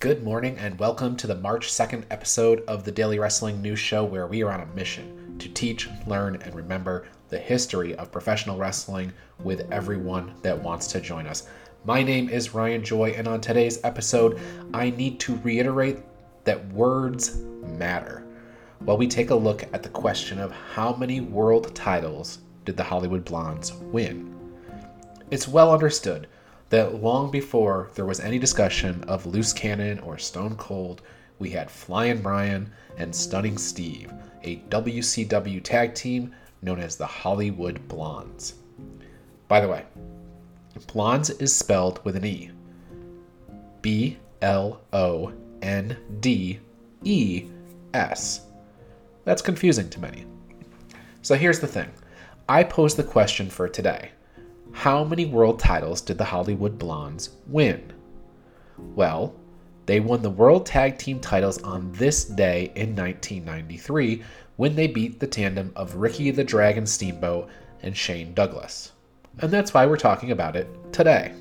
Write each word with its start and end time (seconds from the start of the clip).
Good 0.00 0.24
morning 0.24 0.56
and 0.56 0.78
welcome 0.78 1.14
to 1.16 1.26
the 1.26 1.34
March 1.34 1.70
2nd 1.70 2.04
episode 2.10 2.64
of 2.66 2.84
the 2.84 2.90
Daily 2.90 3.18
Wrestling 3.18 3.60
News 3.60 3.78
Show, 3.78 4.02
where 4.02 4.26
we 4.26 4.42
are 4.42 4.50
on 4.50 4.62
a 4.62 4.74
mission 4.74 5.36
to 5.38 5.46
teach, 5.50 5.90
learn, 6.06 6.36
and 6.36 6.54
remember 6.54 7.06
the 7.28 7.38
history 7.38 7.94
of 7.96 8.10
professional 8.10 8.56
wrestling 8.56 9.12
with 9.44 9.70
everyone 9.70 10.32
that 10.40 10.58
wants 10.58 10.86
to 10.86 11.02
join 11.02 11.26
us. 11.26 11.48
My 11.84 12.02
name 12.02 12.30
is 12.30 12.54
Ryan 12.54 12.82
Joy, 12.82 13.10
and 13.10 13.28
on 13.28 13.42
today's 13.42 13.78
episode, 13.84 14.40
I 14.72 14.88
need 14.88 15.20
to 15.20 15.36
reiterate 15.40 15.98
that 16.44 16.66
words 16.72 17.36
matter. 17.76 18.24
While 18.78 18.96
we 18.96 19.06
take 19.06 19.28
a 19.28 19.34
look 19.34 19.64
at 19.74 19.82
the 19.82 19.90
question 19.90 20.38
of 20.38 20.50
how 20.50 20.94
many 20.94 21.20
world 21.20 21.74
titles 21.74 22.38
did 22.64 22.78
the 22.78 22.84
Hollywood 22.84 23.26
Blondes 23.26 23.74
win? 23.74 24.34
It's 25.30 25.46
well 25.46 25.74
understood 25.74 26.26
that 26.70 27.02
long 27.02 27.30
before 27.30 27.90
there 27.94 28.06
was 28.06 28.20
any 28.20 28.38
discussion 28.38 29.04
of 29.04 29.26
Loose 29.26 29.52
Cannon 29.52 29.98
or 30.00 30.18
Stone 30.18 30.56
Cold, 30.56 31.02
we 31.38 31.50
had 31.50 31.70
Flying 31.70 32.22
Brian 32.22 32.72
and 32.96 33.14
Stunning 33.14 33.58
Steve, 33.58 34.12
a 34.44 34.56
WCW 34.70 35.62
tag 35.62 35.94
team 35.94 36.32
known 36.62 36.78
as 36.78 36.96
the 36.96 37.06
Hollywood 37.06 37.86
Blondes. 37.88 38.54
By 39.48 39.60
the 39.60 39.68
way, 39.68 39.84
Blondes 40.86 41.30
is 41.30 41.54
spelled 41.54 42.02
with 42.04 42.16
an 42.16 42.24
E. 42.24 42.50
B 43.82 44.18
L 44.42 44.80
O 44.92 45.32
N 45.62 45.96
D 46.20 46.60
E 47.02 47.46
S. 47.94 48.42
That's 49.24 49.42
confusing 49.42 49.88
to 49.90 50.00
many. 50.00 50.24
So 51.22 51.34
here's 51.34 51.60
the 51.60 51.66
thing 51.66 51.90
I 52.48 52.62
posed 52.62 52.96
the 52.96 53.02
question 53.02 53.50
for 53.50 53.68
today 53.68 54.10
How 54.80 55.04
many 55.04 55.26
world 55.26 55.58
titles 55.58 56.00
did 56.00 56.16
the 56.16 56.24
Hollywood 56.24 56.78
Blondes 56.78 57.28
win? 57.46 57.92
Well, 58.78 59.34
they 59.84 60.00
won 60.00 60.22
the 60.22 60.30
World 60.30 60.64
Tag 60.64 60.96
Team 60.96 61.20
titles 61.20 61.62
on 61.62 61.92
this 61.92 62.24
day 62.24 62.72
in 62.74 62.96
1993 62.96 64.22
when 64.56 64.74
they 64.74 64.86
beat 64.86 65.20
the 65.20 65.26
tandem 65.26 65.70
of 65.76 65.96
Ricky 65.96 66.30
the 66.30 66.44
Dragon 66.44 66.86
Steamboat 66.86 67.50
and 67.82 67.94
Shane 67.94 68.32
Douglas. 68.32 68.92
And 69.40 69.50
that's 69.50 69.74
why 69.74 69.84
we're 69.84 69.98
talking 69.98 70.30
about 70.30 70.56
it 70.56 70.66
today. 70.94 71.34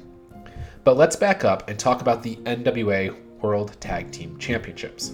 But 0.84 0.98
let's 0.98 1.16
back 1.16 1.46
up 1.46 1.70
and 1.70 1.80
talk 1.80 2.02
about 2.02 2.22
the 2.22 2.36
NWA 2.44 3.16
World 3.40 3.80
Tag 3.80 4.12
Team 4.12 4.38
Championships. 4.38 5.14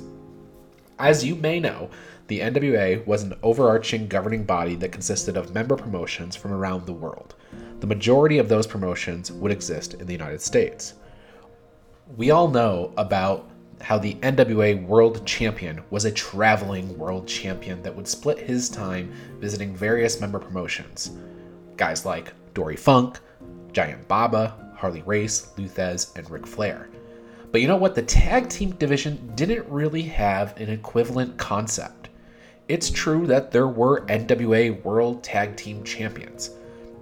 As 0.97 1.23
you 1.23 1.35
may 1.35 1.59
know, 1.59 1.91
the 2.25 2.39
NWA 2.39 3.05
was 3.05 3.21
an 3.21 3.35
overarching 3.43 4.07
governing 4.07 4.45
body 4.45 4.73
that 4.77 4.91
consisted 4.91 5.37
of 5.37 5.53
member 5.53 5.75
promotions 5.75 6.35
from 6.35 6.53
around 6.53 6.87
the 6.87 6.93
world. 6.93 7.35
The 7.85 7.95
majority 7.95 8.39
of 8.39 8.49
those 8.49 8.65
promotions 8.65 9.31
would 9.31 9.51
exist 9.51 9.93
in 9.93 10.07
the 10.07 10.11
United 10.11 10.41
States. 10.41 10.95
We 12.17 12.31
all 12.31 12.47
know 12.47 12.91
about 12.97 13.47
how 13.79 13.99
the 13.99 14.15
NWA 14.23 14.83
World 14.87 15.23
Champion 15.27 15.83
was 15.91 16.03
a 16.03 16.11
traveling 16.11 16.97
world 16.97 17.27
champion 17.27 17.83
that 17.83 17.95
would 17.95 18.07
split 18.07 18.39
his 18.39 18.69
time 18.69 19.13
visiting 19.39 19.75
various 19.75 20.19
member 20.19 20.39
promotions. 20.39 21.11
Guys 21.77 22.07
like 22.07 22.33
Dory 22.55 22.75
Funk, 22.75 23.19
Giant 23.71 24.07
Baba, 24.07 24.73
Harley 24.75 25.03
Race, 25.03 25.51
Lou 25.55 25.67
Thesz, 25.67 26.17
and 26.17 26.27
Ric 26.31 26.47
Flair. 26.47 26.89
But 27.51 27.61
you 27.61 27.67
know 27.67 27.77
what? 27.77 27.93
The 27.93 28.01
tag 28.01 28.49
team 28.49 28.71
division 28.71 29.31
didn't 29.35 29.69
really 29.69 30.01
have 30.01 30.59
an 30.59 30.71
equivalent 30.71 31.37
concept. 31.37 32.09
It's 32.67 32.89
true 32.89 33.27
that 33.27 33.51
there 33.51 33.67
were 33.67 34.07
NWA 34.07 34.83
World 34.83 35.23
Tag 35.23 35.55
Team 35.55 35.83
Champions. 35.83 36.49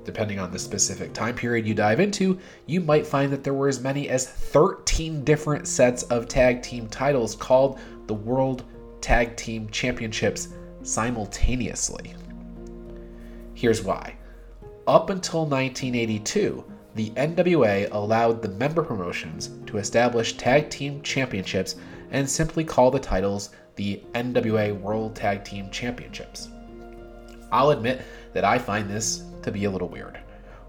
Depending 0.06 0.40
on 0.40 0.52
the 0.52 0.60
specific 0.60 1.14
time 1.14 1.36
period 1.36 1.66
you 1.66 1.74
dive 1.74 2.00
into, 2.00 2.38
you 2.66 2.82
might 2.82 3.08
find 3.08 3.32
that 3.32 3.44
there 3.44 3.54
were 3.54 3.70
as 3.70 3.82
many 3.82 4.10
as 4.10 4.28
13 4.28 5.24
different 5.24 5.68
sets 5.68 6.04
of 6.04 6.28
tag 6.28 6.62
team 6.62 6.88
titles 6.88 7.36
called 7.36 7.80
the 8.08 8.14
World 8.14 8.64
Tag 9.00 9.36
Team 9.38 9.70
Championships 9.70 10.50
simultaneously. 10.82 12.14
Here's 13.54 13.82
why. 13.82 14.16
Up 14.88 15.10
until 15.10 15.46
1982, 15.46 16.64
the 16.96 17.10
NWA 17.12 17.90
allowed 17.92 18.42
the 18.42 18.50
member 18.50 18.84
promotions 18.84 19.52
to 19.66 19.78
establish 19.78 20.38
tag 20.38 20.70
team 20.70 21.02
championships 21.02 21.76
and 22.12 22.30
simply 22.30 22.64
call 22.64 22.92
the 22.92 23.00
titles 23.00 23.50
the 23.76 24.04
NWA 24.14 24.80
World 24.80 25.16
Tag 25.16 25.44
Team 25.44 25.72
Championships. 25.72 26.50
I'll 27.52 27.72
admit 27.72 28.02
that 28.34 28.44
I 28.44 28.60
find 28.60 28.90
this 28.90 29.24
to 29.44 29.52
be 29.52 29.66
a 29.66 29.72
little 29.72 29.90
weird. 29.90 30.20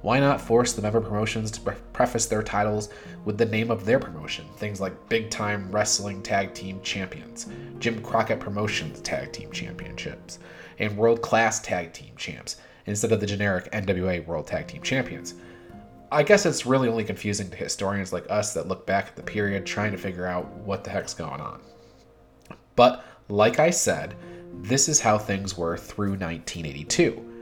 Why 0.03 0.21
not 0.21 0.41
force 0.41 0.75
the 0.75 0.83
member 0.83 1.01
promotions 1.01 1.51
to 1.53 1.61
pre- 1.61 1.77
preface 1.95 2.27
their 2.27 2.43
titles 2.43 2.91
with 3.25 3.39
the 3.39 3.47
name 3.47 3.71
of 3.71 3.87
their 3.87 3.99
promotion? 3.99 4.45
Things 4.59 4.81
like 4.81 5.09
Big 5.09 5.31
Time 5.31 5.71
Wrestling 5.71 6.23
Tag 6.23 6.53
Team 6.53 6.81
Champions, 6.83 7.47
Jim 7.79 8.03
Crockett 8.03 8.39
Promotions 8.39 9.01
Tag 9.01 9.33
Team 9.33 9.51
Championships, 9.51 10.41
and 10.79 10.95
World 10.97 11.23
Class 11.23 11.61
Tag 11.61 11.95
Team 11.95 12.15
Champs, 12.17 12.57
instead 12.85 13.13
of 13.13 13.21
the 13.21 13.27
generic 13.27 13.71
NWA 13.73 14.27
World 14.27 14.47
Tag 14.47 14.67
Team 14.67 14.83
Champions. 14.83 15.35
I 16.13 16.23
guess 16.23 16.47
it's 16.47 16.67
really 16.67 16.89
only 16.89 17.05
confusing 17.05 17.51
to 17.51 17.57
historians 17.57 18.13
like 18.13 18.31
us 18.31 18.55
that 18.55 18.69
look 18.69 18.87
back 18.87 19.09
at 19.09 19.17
the 19.17 19.23
period 19.23 19.65
trying 19.65 19.93
to 19.93 19.99
figure 19.99 20.27
out 20.27 20.49
what 20.59 20.85
the 20.85 20.91
heck's 20.91 21.15
going 21.15 21.41
on. 21.41 21.61
But 22.77 23.05
like 23.29 23.59
I 23.59 23.71
said, 23.71 24.15
this 24.53 24.89
is 24.89 25.01
how 25.01 25.19
things 25.19 25.57
were 25.57 25.77
through 25.77 26.11
1982. 26.11 27.34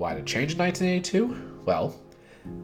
Why 0.00 0.14
did 0.14 0.22
it 0.22 0.26
change 0.26 0.52
in 0.52 0.58
1982? 0.60 1.60
Well, 1.66 1.94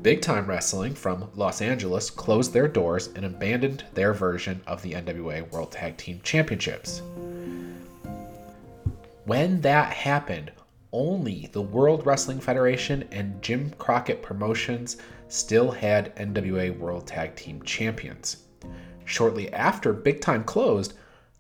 Big 0.00 0.22
Time 0.22 0.46
Wrestling 0.46 0.94
from 0.94 1.30
Los 1.34 1.60
Angeles 1.60 2.08
closed 2.08 2.54
their 2.54 2.66
doors 2.66 3.08
and 3.08 3.26
abandoned 3.26 3.84
their 3.92 4.14
version 4.14 4.62
of 4.66 4.80
the 4.80 4.92
NWA 4.92 5.52
World 5.52 5.70
Tag 5.70 5.98
Team 5.98 6.18
Championships. 6.22 7.02
When 9.26 9.60
that 9.60 9.92
happened, 9.92 10.50
only 10.92 11.50
the 11.52 11.60
World 11.60 12.06
Wrestling 12.06 12.40
Federation 12.40 13.06
and 13.12 13.42
Jim 13.42 13.70
Crockett 13.76 14.22
Promotions 14.22 14.96
still 15.28 15.70
had 15.70 16.16
NWA 16.16 16.78
World 16.78 17.06
Tag 17.06 17.36
Team 17.36 17.62
Champions. 17.64 18.44
Shortly 19.04 19.52
after 19.52 19.92
Big 19.92 20.22
Time 20.22 20.42
closed, 20.42 20.94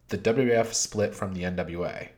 the 0.08 0.18
WWF 0.18 0.74
split 0.74 1.14
from 1.14 1.32
the 1.32 1.44
NWA. 1.44 2.08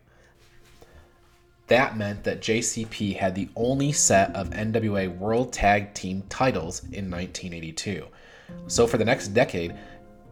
That 1.68 1.96
meant 1.96 2.24
that 2.24 2.40
JCP 2.40 3.16
had 3.16 3.34
the 3.34 3.48
only 3.54 3.92
set 3.92 4.34
of 4.34 4.50
NWA 4.50 5.16
World 5.16 5.52
Tag 5.52 5.94
Team 5.94 6.22
titles 6.28 6.82
in 6.84 7.10
1982. 7.10 8.06
So 8.66 8.86
for 8.86 8.96
the 8.96 9.04
next 9.04 9.28
decade, 9.28 9.74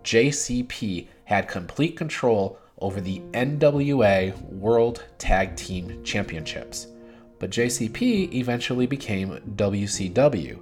JCP 0.02 1.08
had 1.24 1.48
complete 1.48 1.96
control 1.96 2.58
over 2.78 3.00
the 3.00 3.20
NWA 3.32 4.40
World 4.50 5.04
Tag 5.18 5.56
Team 5.56 6.02
Championships. 6.02 6.88
But 7.38 7.50
JCP 7.50 8.32
eventually 8.34 8.86
became 8.86 9.38
WCW, 9.56 10.58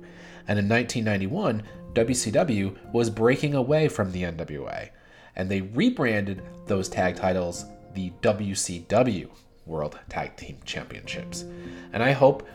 and 0.49 0.59
in 0.59 0.69
1991, 0.69 1.63
WCW 1.95 2.77
was 2.93 3.09
breaking 3.09 3.55
away 3.55 3.87
from 3.87 4.11
the 4.11 4.25
NWA 4.25 4.91
and 5.37 5.51
they 5.51 5.61
rebranded 5.63 6.43
those 6.67 6.89
tag 6.89 7.17
titles 7.17 7.67
the 7.95 8.11
WCW 8.23 9.29
World 9.67 9.99
Tag 10.09 10.37
Team 10.37 10.59
Championships. 10.65 11.45
And 11.93 12.03
I 12.03 12.13
hope 12.13 12.47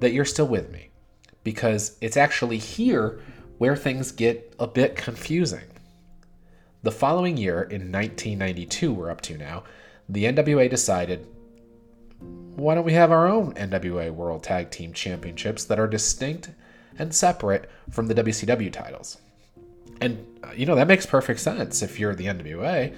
that 0.00 0.12
you're 0.12 0.24
still 0.24 0.48
with 0.48 0.70
me 0.70 0.90
because 1.44 1.96
it's 2.00 2.16
actually 2.16 2.58
here 2.58 3.20
where 3.58 3.76
things 3.76 4.12
get 4.12 4.54
a 4.58 4.66
bit 4.66 4.96
confusing. 4.96 5.64
The 6.82 6.92
following 6.92 7.36
year, 7.36 7.62
in 7.62 7.90
1992, 7.90 8.92
we're 8.92 9.10
up 9.10 9.20
to 9.22 9.36
now, 9.36 9.64
the 10.08 10.24
NWA 10.24 10.70
decided 10.70 11.26
why 12.54 12.74
don't 12.74 12.84
we 12.84 12.92
have 12.92 13.12
our 13.12 13.28
own 13.28 13.54
NWA 13.54 14.10
World 14.12 14.42
Tag 14.42 14.70
Team 14.70 14.92
Championships 14.92 15.64
that 15.66 15.78
are 15.78 15.86
distinct 15.86 16.50
and 16.98 17.14
separate 17.14 17.70
from 17.90 18.08
the 18.08 18.14
WCW 18.14 18.72
titles? 18.72 19.18
And, 20.00 20.24
uh, 20.42 20.50
you 20.56 20.66
know, 20.66 20.74
that 20.74 20.88
makes 20.88 21.06
perfect 21.06 21.38
sense 21.38 21.82
if 21.82 22.00
you're 22.00 22.16
the 22.16 22.26
NWA. 22.26 22.94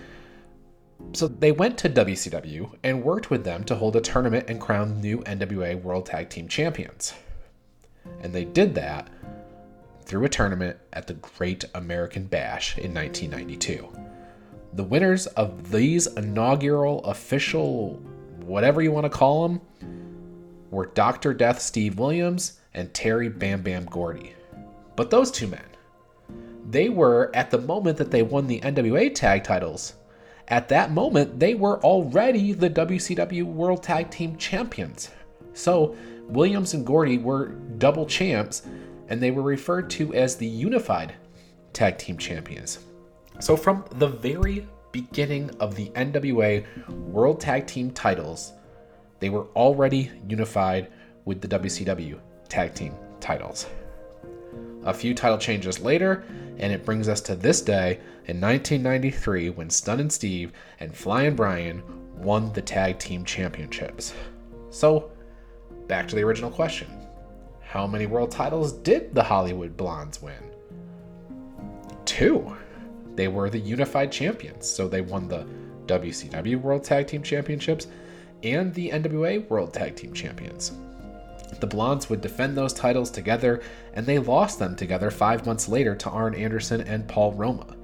So 1.12 1.26
they 1.26 1.50
went 1.50 1.76
to 1.78 1.88
WCW 1.88 2.76
and 2.84 3.02
worked 3.02 3.30
with 3.30 3.42
them 3.44 3.64
to 3.64 3.74
hold 3.74 3.96
a 3.96 4.00
tournament 4.00 4.48
and 4.48 4.60
crown 4.60 5.00
new 5.00 5.18
NWA 5.24 5.80
World 5.82 6.06
Tag 6.06 6.30
Team 6.30 6.46
Champions. 6.46 7.14
And 8.22 8.32
they 8.32 8.44
did 8.44 8.74
that 8.76 9.08
through 10.04 10.24
a 10.24 10.28
tournament 10.28 10.78
at 10.92 11.06
the 11.06 11.14
Great 11.14 11.64
American 11.74 12.24
Bash 12.24 12.78
in 12.78 12.94
1992. 12.94 13.88
The 14.74 14.84
winners 14.84 15.26
of 15.28 15.72
these 15.72 16.06
inaugural 16.06 17.04
official, 17.04 17.94
whatever 18.44 18.80
you 18.80 18.92
want 18.92 19.04
to 19.04 19.10
call 19.10 19.48
them, 19.48 19.60
were 20.70 20.86
Dr. 20.86 21.34
Death 21.34 21.60
Steve 21.60 21.98
Williams 21.98 22.60
and 22.74 22.92
Terry 22.94 23.28
Bam 23.28 23.62
Bam 23.62 23.84
Gordy. 23.86 24.34
But 24.94 25.10
those 25.10 25.32
two 25.32 25.48
men, 25.48 25.64
they 26.68 26.88
were 26.88 27.32
at 27.34 27.50
the 27.50 27.58
moment 27.58 27.96
that 27.98 28.12
they 28.12 28.22
won 28.22 28.46
the 28.46 28.60
NWA 28.60 29.12
tag 29.12 29.42
titles. 29.42 29.94
At 30.50 30.68
that 30.68 30.90
moment, 30.90 31.38
they 31.38 31.54
were 31.54 31.80
already 31.80 32.52
the 32.52 32.68
WCW 32.68 33.44
World 33.44 33.84
Tag 33.84 34.10
Team 34.10 34.36
Champions. 34.36 35.10
So, 35.52 35.96
Williams 36.24 36.74
and 36.74 36.84
Gordy 36.84 37.18
were 37.18 37.50
double 37.78 38.04
champs, 38.04 38.62
and 39.08 39.22
they 39.22 39.30
were 39.30 39.42
referred 39.42 39.88
to 39.90 40.12
as 40.12 40.36
the 40.36 40.46
Unified 40.46 41.14
Tag 41.72 41.98
Team 41.98 42.18
Champions. 42.18 42.80
So, 43.38 43.56
from 43.56 43.84
the 43.92 44.08
very 44.08 44.66
beginning 44.90 45.50
of 45.60 45.76
the 45.76 45.90
NWA 45.90 46.66
World 46.88 47.40
Tag 47.40 47.68
Team 47.68 47.92
titles, 47.92 48.52
they 49.20 49.30
were 49.30 49.46
already 49.54 50.10
unified 50.28 50.88
with 51.26 51.40
the 51.40 51.48
WCW 51.48 52.18
Tag 52.48 52.74
Team 52.74 52.92
titles. 53.20 53.66
A 54.84 54.94
few 54.94 55.14
title 55.14 55.38
changes 55.38 55.80
later, 55.80 56.24
and 56.58 56.72
it 56.72 56.84
brings 56.84 57.08
us 57.08 57.20
to 57.22 57.34
this 57.34 57.60
day 57.60 58.00
in 58.26 58.40
1993 58.40 59.50
when 59.50 59.68
Stunnin' 59.68 60.10
Steve 60.10 60.52
and 60.78 60.94
Flyin' 60.94 61.36
Brian 61.36 61.82
won 62.16 62.52
the 62.52 62.62
Tag 62.62 62.98
Team 62.98 63.24
Championships. 63.24 64.14
So, 64.70 65.10
back 65.86 66.08
to 66.08 66.16
the 66.16 66.22
original 66.22 66.50
question 66.50 66.88
How 67.62 67.86
many 67.86 68.06
world 68.06 68.30
titles 68.30 68.72
did 68.72 69.14
the 69.14 69.22
Hollywood 69.22 69.76
Blondes 69.76 70.22
win? 70.22 70.42
Two. 72.04 72.56
They 73.16 73.28
were 73.28 73.50
the 73.50 73.58
unified 73.58 74.10
champions, 74.10 74.66
so 74.66 74.88
they 74.88 75.00
won 75.00 75.28
the 75.28 75.46
WCW 75.86 76.60
World 76.60 76.84
Tag 76.84 77.06
Team 77.06 77.22
Championships 77.22 77.88
and 78.42 78.72
the 78.72 78.90
NWA 78.90 79.46
World 79.48 79.74
Tag 79.74 79.96
Team 79.96 80.14
Champions. 80.14 80.72
The 81.58 81.66
Blondes 81.66 82.08
would 82.08 82.20
defend 82.20 82.56
those 82.56 82.72
titles 82.72 83.10
together, 83.10 83.62
and 83.94 84.06
they 84.06 84.18
lost 84.18 84.58
them 84.58 84.76
together 84.76 85.10
five 85.10 85.44
months 85.46 85.68
later 85.68 85.94
to 85.96 86.10
Arn 86.10 86.34
Anderson 86.34 86.82
and 86.82 87.08
Paul 87.08 87.32
Roma. 87.32 87.76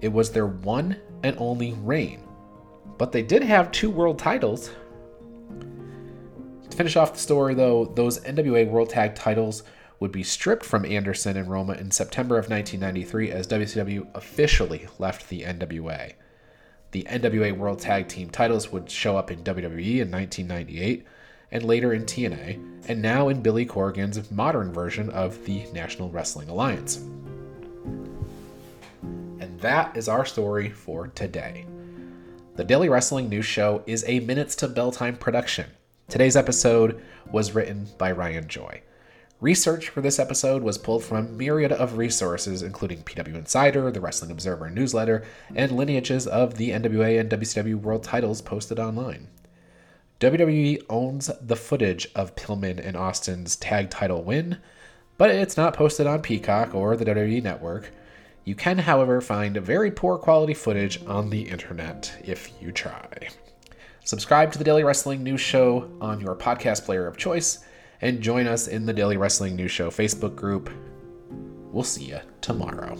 It 0.00 0.12
was 0.12 0.30
their 0.30 0.46
one 0.46 0.96
and 1.22 1.36
only 1.38 1.72
reign, 1.72 2.20
but 2.98 3.12
they 3.12 3.22
did 3.22 3.42
have 3.42 3.70
two 3.70 3.90
world 3.90 4.18
titles. 4.18 4.70
To 6.70 6.76
finish 6.76 6.96
off 6.96 7.14
the 7.14 7.18
story, 7.18 7.54
though, 7.54 7.84
those 7.84 8.20
NWA 8.20 8.68
World 8.68 8.90
Tag 8.90 9.14
titles 9.14 9.62
would 9.98 10.12
be 10.12 10.22
stripped 10.22 10.64
from 10.64 10.84
Anderson 10.84 11.36
and 11.36 11.48
Roma 11.48 11.72
in 11.74 11.90
September 11.90 12.36
of 12.36 12.50
1993 12.50 13.30
as 13.30 13.46
WCW 13.46 14.14
officially 14.14 14.86
left 14.98 15.28
the 15.28 15.42
NWA. 15.42 16.12
The 16.90 17.04
NWA 17.04 17.56
World 17.56 17.78
Tag 17.78 18.08
Team 18.08 18.28
titles 18.28 18.70
would 18.72 18.90
show 18.90 19.16
up 19.16 19.30
in 19.30 19.42
WWE 19.42 20.00
in 20.00 20.10
1998 20.10 21.06
and 21.50 21.64
later 21.64 21.92
in 21.92 22.04
TNA, 22.04 22.88
and 22.88 23.02
now 23.02 23.28
in 23.28 23.42
Billy 23.42 23.64
Corgan's 23.64 24.30
modern 24.30 24.72
version 24.72 25.10
of 25.10 25.44
the 25.44 25.64
National 25.72 26.10
Wrestling 26.10 26.48
Alliance. 26.48 26.96
And 29.40 29.58
that 29.60 29.96
is 29.96 30.08
our 30.08 30.24
story 30.24 30.70
for 30.70 31.08
today. 31.08 31.66
The 32.56 32.64
Daily 32.64 32.88
Wrestling 32.88 33.28
News 33.28 33.44
Show 33.44 33.82
is 33.86 34.04
a 34.06 34.20
Minutes 34.20 34.56
to 34.56 34.68
Bell 34.68 34.90
Time 34.90 35.16
production. 35.16 35.66
Today's 36.08 36.36
episode 36.36 37.02
was 37.30 37.52
written 37.52 37.88
by 37.98 38.12
Ryan 38.12 38.48
Joy. 38.48 38.82
Research 39.40 39.90
for 39.90 40.00
this 40.00 40.18
episode 40.18 40.62
was 40.62 40.78
pulled 40.78 41.04
from 41.04 41.16
a 41.18 41.28
myriad 41.28 41.70
of 41.70 41.98
resources, 41.98 42.62
including 42.62 43.02
PW 43.02 43.34
Insider, 43.34 43.90
the 43.90 44.00
Wrestling 44.00 44.30
Observer 44.30 44.70
newsletter, 44.70 45.24
and 45.54 45.72
lineages 45.72 46.26
of 46.26 46.56
the 46.56 46.70
NWA 46.70 47.20
and 47.20 47.28
WCW 47.28 47.74
world 47.74 48.02
titles 48.02 48.40
posted 48.40 48.78
online. 48.78 49.28
WWE 50.20 50.82
owns 50.88 51.30
the 51.42 51.56
footage 51.56 52.08
of 52.14 52.34
Pillman 52.36 52.80
and 52.82 52.96
Austin's 52.96 53.54
tag 53.54 53.90
title 53.90 54.22
win, 54.22 54.56
but 55.18 55.30
it's 55.30 55.58
not 55.58 55.74
posted 55.74 56.06
on 56.06 56.22
Peacock 56.22 56.74
or 56.74 56.96
the 56.96 57.04
WWE 57.04 57.42
network. 57.42 57.90
You 58.44 58.54
can, 58.54 58.78
however, 58.78 59.20
find 59.20 59.56
very 59.58 59.90
poor 59.90 60.16
quality 60.16 60.54
footage 60.54 61.04
on 61.06 61.28
the 61.28 61.42
internet 61.42 62.14
if 62.24 62.50
you 62.62 62.72
try. 62.72 63.28
Subscribe 64.04 64.52
to 64.52 64.58
the 64.58 64.64
Daily 64.64 64.84
Wrestling 64.84 65.22
News 65.22 65.40
Show 65.40 65.90
on 66.00 66.20
your 66.20 66.34
podcast 66.34 66.84
player 66.84 67.06
of 67.06 67.18
choice 67.18 67.64
and 68.00 68.22
join 68.22 68.46
us 68.46 68.68
in 68.68 68.86
the 68.86 68.92
Daily 68.94 69.18
Wrestling 69.18 69.54
News 69.54 69.72
Show 69.72 69.90
Facebook 69.90 70.34
group. 70.34 70.70
We'll 71.72 71.84
see 71.84 72.04
you 72.04 72.20
tomorrow. 72.40 72.96